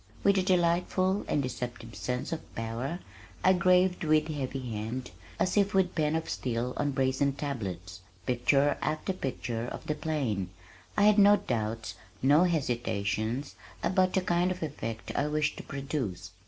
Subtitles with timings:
[0.23, 3.01] With a delightful (and deceptive) sense of power,
[3.43, 8.79] I graved with heavy hand, as if with pen of steel on brazen tablets, picture
[8.81, 10.49] after picture of the plain.
[10.97, 11.93] I had no doubts,
[12.23, 13.53] no hesitations
[13.83, 16.31] about the kind of effect I wished to produce.